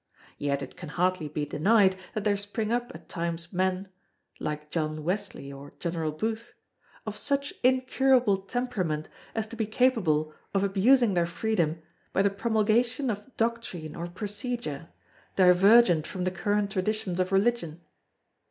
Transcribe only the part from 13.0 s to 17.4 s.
of doctrine or procedure, divergent from the current traditions of